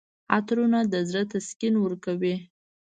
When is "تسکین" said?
1.31-1.73